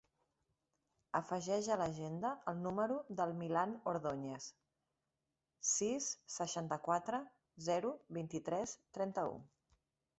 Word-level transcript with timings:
Afegeix 1.17 1.67
a 1.73 1.77
l'agenda 1.81 2.31
el 2.53 2.57
número 2.63 2.97
del 3.21 3.35
Milan 3.43 3.77
Ordoñez: 3.93 4.49
sis, 5.75 6.11
seixanta-quatre, 6.41 7.23
zero, 7.71 7.97
vint-i-tres, 8.21 8.79
trenta-u. 8.99 9.43